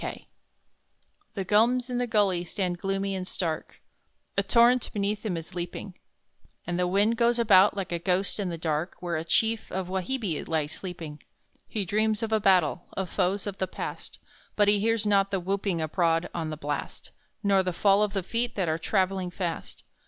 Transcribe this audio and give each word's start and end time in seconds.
Kooroora 0.01 0.25
The 1.35 1.43
gums 1.43 1.87
in 1.87 1.99
the 1.99 2.07
gully 2.07 2.43
stand 2.43 2.79
gloomy 2.79 3.13
and 3.13 3.27
stark, 3.27 3.83
A 4.35 4.41
torrent 4.41 4.91
beneath 4.93 5.21
them 5.21 5.37
is 5.37 5.53
leaping, 5.53 5.93
And 6.65 6.79
the 6.79 6.87
wind 6.87 7.17
goes 7.17 7.37
about 7.37 7.77
like 7.77 7.91
a 7.91 7.99
ghost 7.99 8.39
in 8.39 8.49
the 8.49 8.57
dark 8.57 8.95
Where 8.99 9.15
a 9.15 9.23
chief 9.23 9.71
of 9.71 9.89
Wahibbi 9.89 10.43
lies 10.47 10.71
sleeping! 10.71 11.21
He 11.67 11.85
dreams 11.85 12.23
of 12.23 12.31
a 12.31 12.39
battle 12.39 12.87
of 12.93 13.11
foes 13.11 13.45
of 13.45 13.59
the 13.59 13.67
past, 13.67 14.17
But 14.55 14.67
he 14.67 14.79
hears 14.79 15.05
not 15.05 15.29
the 15.29 15.39
whooping 15.39 15.79
abroad 15.79 16.31
on 16.33 16.49
the 16.49 16.57
blast, 16.57 17.11
Nor 17.43 17.61
the 17.61 17.71
fall 17.71 18.01
of 18.01 18.13
the 18.13 18.23
feet 18.23 18.55
that 18.55 18.67
are 18.67 18.79
travelling 18.79 19.29
fast. 19.29 19.83